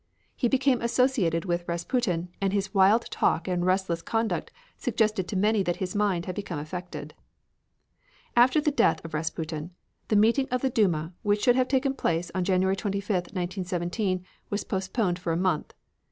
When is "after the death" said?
8.35-9.05